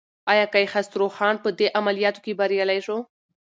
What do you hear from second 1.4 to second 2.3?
په دې عملیاتو